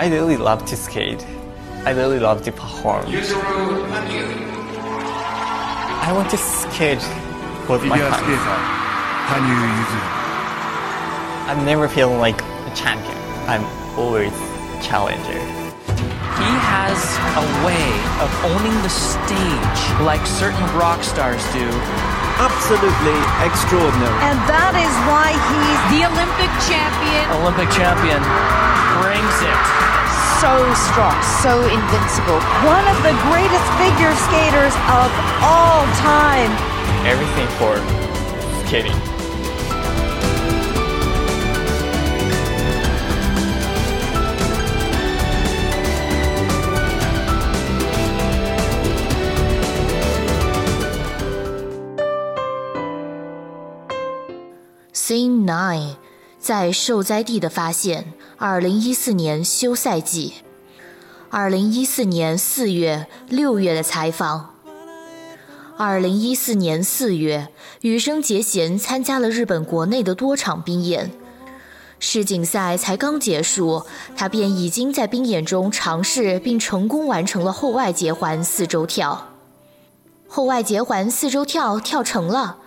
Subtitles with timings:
[0.00, 1.26] I really love to skate.
[1.84, 3.04] I really love to perform.
[5.98, 7.02] I want to skate
[7.68, 8.68] with my hands.
[11.50, 13.16] I'm never feeling like a champion.
[13.48, 13.64] I'm
[13.98, 14.32] always
[14.86, 15.57] challenger.
[15.98, 16.98] He has
[17.34, 17.90] a way
[18.22, 21.66] of owning the stage like certain rock stars do.
[22.38, 24.18] Absolutely extraordinary.
[24.22, 27.24] And that is why he's The Olympic champion.
[27.42, 28.22] Olympic champion
[29.02, 29.60] brings it.
[30.38, 30.54] so
[30.86, 32.38] strong, so invincible.
[32.62, 35.10] One of the greatest figure skaters of
[35.42, 36.54] all time.
[37.02, 37.74] Everything for
[38.66, 39.17] skating.
[55.48, 55.94] Nine，
[56.38, 60.34] 在受灾地的发现，二零一四年休赛季，
[61.30, 64.54] 二零一四年四月、六月的采访。
[65.78, 67.48] 二零一四年四月，
[67.80, 71.10] 羽生结弦参加了日本国内的多场冰演。
[71.98, 79.30] 世锦赛才刚结束，他便已经在冰演中尝试并成功完成了后外结环四周跳。
[80.28, 82.58] 后外结环四周跳跳成了，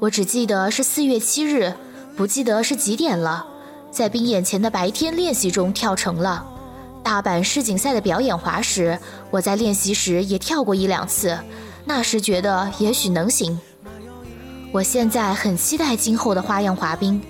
[0.00, 1.72] 我只记得是四月七日，
[2.16, 3.46] 不记得是几点了。
[3.90, 6.44] 在冰演前的白天练习中跳成了。
[7.02, 8.98] 大阪世锦赛的表演滑时，
[9.30, 11.38] 我在练习时也跳过一两次，
[11.84, 13.58] 那时觉得也许能行。
[14.72, 17.22] 我现在很期待今后的花样滑冰，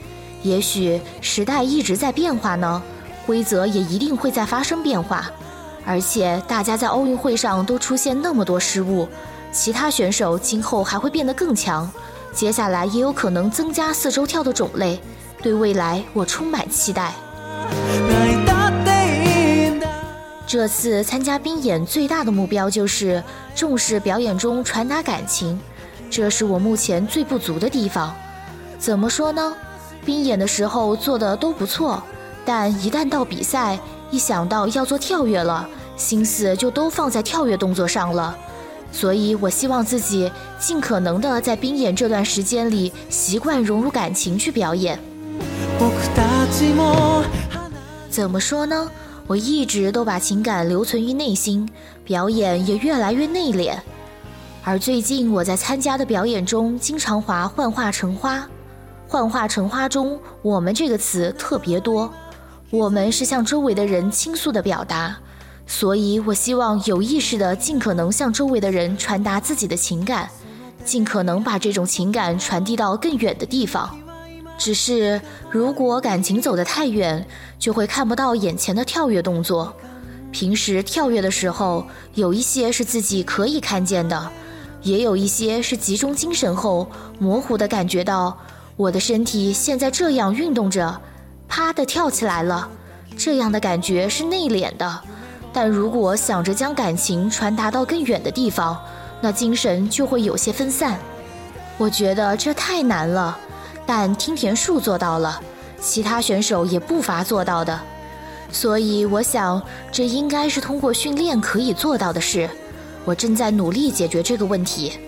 [0.43, 2.83] 也许时代一直在变化呢，
[3.27, 5.31] 规则也一定会在发生变化。
[5.85, 9.07] 而且大家在奥运会上都出现那么多失误，
[9.53, 11.89] 其他选手今后还会变得更强，
[12.37, 15.01] 接下来也有可能增加四周跳的种类。
[15.43, 17.15] 对未来我充满期待。
[20.47, 25.59] 这次参加冰演最大的目标就是重视表演中传达感情，
[26.11, 28.15] 这是我目前最不足的地方。
[28.79, 29.55] 怎么说呢？
[30.05, 32.03] 冰演的时候做的都不错，
[32.45, 33.79] 但一旦到比赛，
[34.11, 35.67] 一想到要做跳跃了，
[35.97, 38.37] 心思就都放在跳跃动作上了。
[38.97, 44.99] 所以我希望自己尽可能的在冰演这段时间里习惯融入感情去表演。
[48.09, 48.91] 怎么说呢？
[49.27, 51.69] 我一直都把情感留存于内心，
[52.05, 53.77] 表演也越来越内敛。
[54.65, 58.49] 而最近我在参加的表演中，经常划幻化成花。
[59.07, 62.11] 幻化成花中，“我们”这个词特别多。
[62.71, 65.15] 我们是向周围的人倾诉的表达，
[65.67, 70.31] 所以我希望有意识的尽可能向周围的人传达自己的情感，
[70.85, 73.99] 尽可能把这种情感传递到更远的地方。
[74.57, 77.27] 只是，如果感情走得太远，
[77.59, 79.75] 就会看不到眼前的跳跃动作。
[80.33, 84.31] 平时跳跃的时候，有一些是自己可以看见的，
[84.83, 86.89] 也有一些是集中精神后
[87.19, 88.39] 模糊的感觉到
[88.77, 91.01] 我的身体现在这样运动着，
[91.49, 92.69] 啪的跳起来了。
[93.17, 95.03] 这样的感觉是内敛的，
[95.57, 98.79] 但如果想着将感情传达到更远的地方，
[99.23, 100.99] 那精神就会有些分散。
[101.79, 103.39] 我觉得这太难了。
[103.87, 105.41] 但听田树做到了，
[105.81, 107.81] 其他选手也不乏做到的，
[108.53, 112.51] 所以我想这应该是通过训练可以做到的事。
[113.07, 114.99] 我正在努力解决这个问题。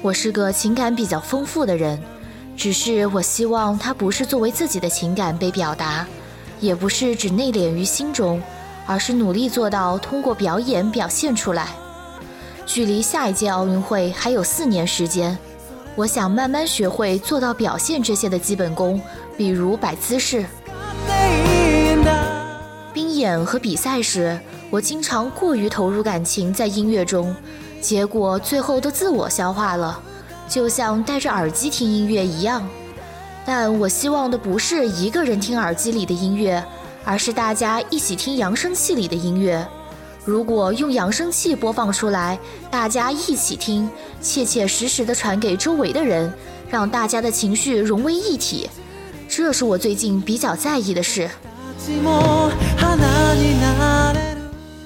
[0.00, 2.00] 我是个情感比较丰富的人，
[2.56, 6.06] 只是我希望它不是作为自己的情感被表达，
[6.60, 8.42] 也不是只内敛于心中，
[8.86, 11.68] 而是努力做到通过表演表现出来。
[12.64, 15.36] 距离下一届奥运会还有四年时间。
[15.94, 19.00] 我想慢慢学会做到表现这些的基本功，
[19.36, 20.44] 比如摆姿势。
[22.92, 24.38] 冰演和比赛时，
[24.68, 27.34] 我经常过于投入感情在音乐中，
[27.80, 29.98] 结果最后都自我消化了，
[30.48, 32.68] 就像戴着耳机听音乐一样。
[33.46, 36.62] 但我希望的不是一个人听耳机里的音乐，
[37.04, 39.64] 而是大家一起听扬声器里的音乐。
[40.24, 42.36] 如果用扬声器播放出来，
[42.68, 43.88] 大家一起听，
[44.20, 46.32] 切切实实的传给周围的人，
[46.68, 48.68] 让大家的情绪融为一体，
[49.28, 51.30] 这是我最近比较在意的事。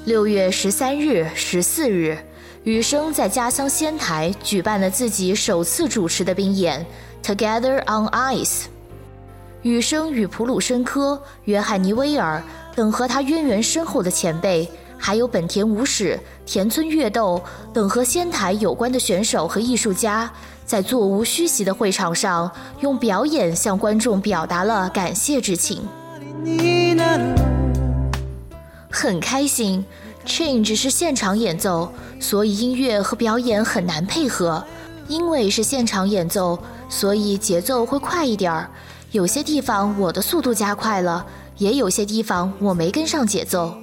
[0.04, 2.18] 六月十三日、十四日，
[2.64, 6.80] 雨生在家乡仙台举办了自己首次主持的冰演
[7.22, 8.44] 《Together on Ice》。
[9.62, 12.42] 羽生与普鲁申科、约翰尼威尔
[12.74, 14.70] 等和他渊源深厚的前辈。
[15.02, 20.30] 还有本田武史、田村月斗等和仙台有关的选手和艺术家，
[20.66, 22.50] 在座无虚席的会场上，
[22.80, 25.88] 用表演向观众表达了感谢之情。
[28.90, 29.82] 很开心。
[30.26, 31.90] Change 是现场演奏，
[32.20, 34.62] 所以音乐和表演很难配合。
[35.08, 36.58] 因为是现场演奏，
[36.90, 38.68] 所以节奏会快一点儿。
[39.12, 41.24] 有些地方我的速度加快了，
[41.56, 43.74] 也有些地方我没跟上节奏。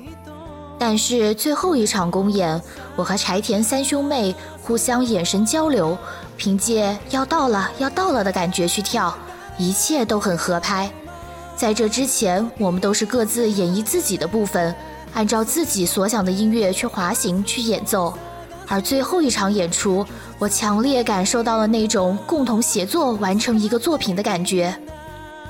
[0.80, 2.62] 但是最后一场公演，
[2.96, 5.98] 我和柴田三兄妹互相眼神交流，
[6.38, 9.12] 凭借要到了要到了的感觉去跳，
[9.58, 10.88] 一切都很合拍。
[11.56, 14.76] 在这之前，我们都是各自演绎自己的部分，
[15.16, 18.14] 按照自己所想的音乐去滑行去演奏。
[18.68, 20.06] 而最后一场演出，
[20.38, 24.78] 我强烈感受到了那种共同协作完成一个作品的感觉，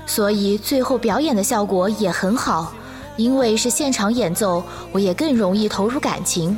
[0.06, 2.74] 所以最后表演的效果也很好。
[3.16, 6.56] 因为是现场演奏，我也更容易投入感情；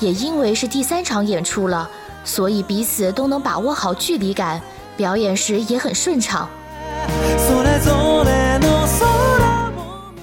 [0.00, 1.86] 也因为是第三场演出了，
[2.24, 4.58] 所以彼此都能把握好距离感，
[4.96, 6.48] 表演时也很顺畅。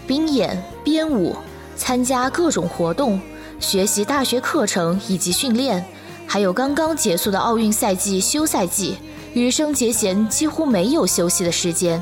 [0.07, 1.35] 冰演、编舞、
[1.75, 3.21] 参加各种活动。
[3.59, 5.83] 学习大学课程以及训练，
[6.27, 8.97] 还有刚刚结束的奥运赛季休赛季，
[9.33, 12.01] 羽生结弦几乎没有休息的时间。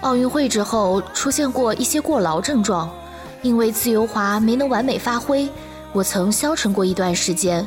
[0.00, 2.90] 奥运会之后出现过一些过劳症状，
[3.42, 5.48] 因为自由滑没能完美发挥，
[5.92, 7.66] 我曾消沉过一段时间。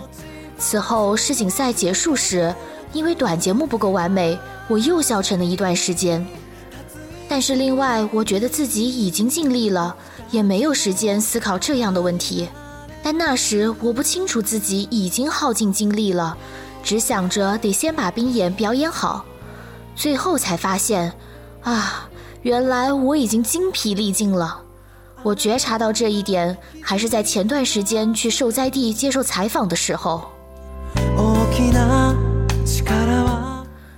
[0.57, 2.53] 此后世锦赛结束时，
[2.91, 4.37] 因为短节目不够完美，
[4.67, 6.25] 我又消沉了一段时间。
[7.29, 9.95] 但是另外，我觉得自己已经尽力了。
[10.31, 12.49] 也没有时间思考这样的问题，
[13.01, 16.37] 但那时我不清楚自己已经耗尽精力了，
[16.83, 19.25] 只想着得先把冰演表演好，
[19.95, 21.13] 最后才发现，
[21.61, 22.09] 啊，
[22.41, 24.61] 原来我已经精疲力尽了。
[25.21, 30.29] 我觉察到这一点，还是在前段时间去受灾地接受采访的时候。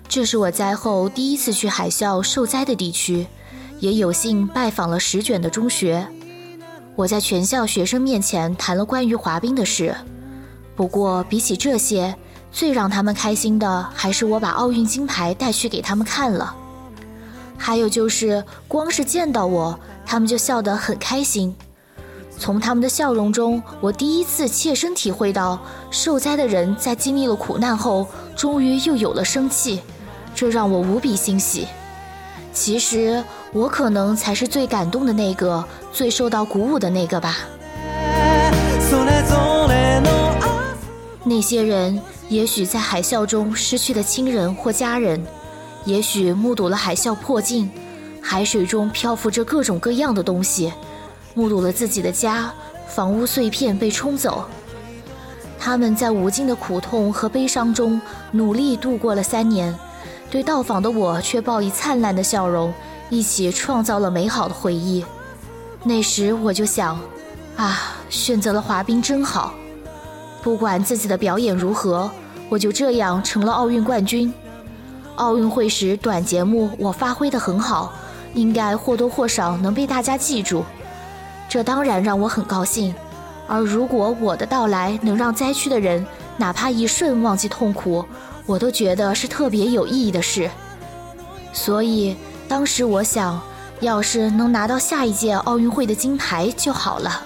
[0.07, 3.25] 这是我灾后第一次去海啸受灾的地区，
[3.80, 6.07] 也有幸拜访了石卷的中学。
[6.95, 9.94] 我在全校学生面前谈了关于滑冰的事，
[10.75, 12.15] 不过比起这些，
[12.51, 16.56] 最让他们开心的还是我把奥运金牌带去给他们看了。
[17.57, 21.53] 还有就是，光是见到我，他们就笑得很开心。
[22.38, 25.59] 从他们的笑容中，我第一次切身体会到
[25.92, 28.07] 受灾的人在经历了苦难后，
[28.38, 29.81] 终于又有了生气，
[30.33, 31.68] 这让我无比欣喜。
[32.53, 37.38] 其实我可能才是最感动的那个，最受到鼓舞的那个吧。
[41.24, 42.00] 那些人
[42.30, 45.25] 也许在海啸中失去了亲人或家人，
[45.86, 47.71] 也许目睹了海啸破镜，
[48.21, 50.71] 海水中漂浮着各种各样的东西，
[51.33, 52.53] 目睹了自己的家、
[52.88, 54.45] 房屋碎片被冲走。
[55.57, 58.00] 他们在无尽的苦痛和悲伤中
[58.31, 59.75] 努力度过了三年。
[60.30, 62.71] 对到访的我却报以灿烂的笑容，
[63.10, 65.06] 一起创造了美好的回忆。
[65.84, 67.00] 那时我就想，
[67.56, 69.54] 啊，选择了滑冰真好。
[70.42, 72.10] 不管自己的表演如何，
[72.50, 74.34] 我就这样成了奥运冠军。
[75.16, 77.94] 奥运会时短节目我发挥得很好，
[78.34, 80.63] 应该或多或少能被大家记住，
[81.48, 82.94] 这当然让我很高兴。
[83.48, 86.06] 而如果我的到来能让灾区的人
[86.36, 88.04] 哪怕一瞬忘记痛苦，
[88.46, 90.50] 我都觉得是特别有意义的事，
[91.54, 92.16] 所以
[92.56, 93.38] 当时我想，
[93.81, 97.21] 要是能拿到下一届奥运会的金牌就好了。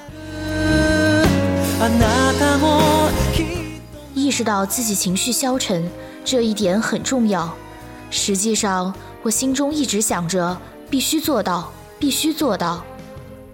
[4.16, 5.88] 意识到自己情绪消沉，
[6.26, 7.48] 这一点很重要。
[8.10, 10.58] 实际上，我心中一直想着
[10.90, 12.84] 必须做到，必须做到。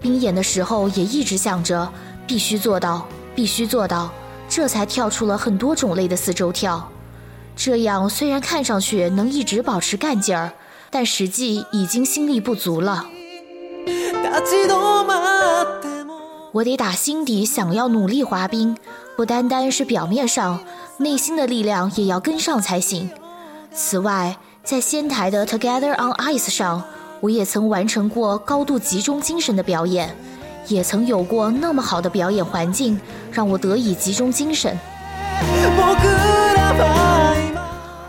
[0.00, 1.86] 冰演的时候也一直想着
[2.26, 4.10] 必须做到，必须做到，
[4.48, 6.90] 这才跳出了很多种类的四周跳。
[7.54, 10.50] 这样虽然看上去能一直保持干劲儿，
[10.90, 13.06] 但实际已经心力不足了。
[16.52, 18.76] 我得打心底想要努力滑冰，
[19.16, 20.60] 不单单是表面上，
[20.98, 23.10] 内心的力量也要跟上才行。
[23.74, 26.82] 此外，在仙台的 Together on Ice 上，
[27.20, 30.16] 我也曾完成过高度集中精神的表演，
[30.66, 32.98] 也曾有过那么好的表演环境，
[33.30, 34.76] 让我得以集中精神。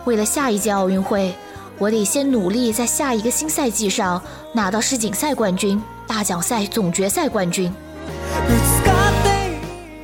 [0.06, 1.36] 为了下一届奥运会，
[1.80, 4.20] 我得先努力在下一个新赛季上
[4.52, 7.72] 拿到世锦赛冠军、大奖赛总决赛冠军。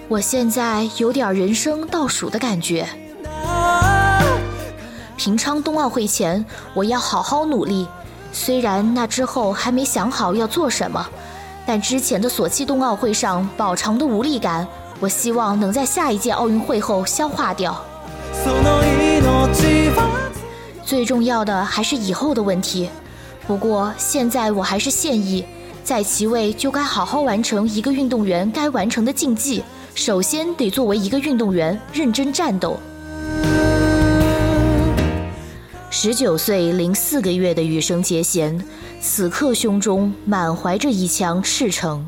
[0.08, 2.88] 我现在有点人生倒数的感觉。
[5.18, 7.88] 平昌冬奥会前，我要好好努力。
[8.32, 11.04] 虽然那之后还没想好要做什么，
[11.66, 14.68] 但之前的索契冬奥会上饱尝的无力感，
[15.00, 17.84] 我希望能在下一届奥运会后消化掉。
[20.93, 22.89] 最重要的还是以后的问题。
[23.47, 25.45] 不过现在我还是现役，
[25.83, 29.63] 在其位就该好好完成一个运动员该完成的竞技。
[29.95, 32.79] 首先得作为一个运动员认真战斗。
[35.91, 38.63] 十九岁零四个月的羽生结弦，
[39.01, 42.05] 此刻胸中满怀着一腔赤诚。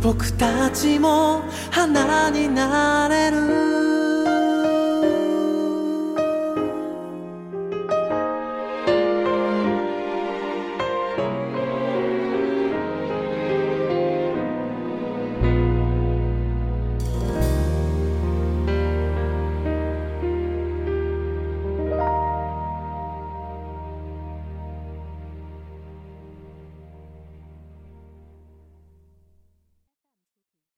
[0.00, 1.42] 僕たちも
[1.72, 3.79] 花になれる